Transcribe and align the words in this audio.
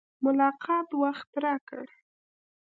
ملاقات 0.25 0.89
وخت 1.01 1.29
راکړ. 1.43 1.85